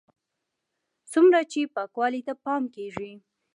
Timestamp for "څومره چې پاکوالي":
1.11-2.21